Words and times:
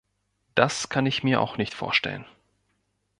Das 0.55 0.89
kann 0.89 1.05
ich 1.05 1.21
mir 1.23 1.39
auch 1.39 1.57
nicht 1.57 1.75
vorstellen. 1.75 2.25